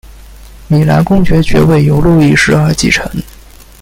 [0.67, 3.07] 米兰公爵爵位由路易十二继承。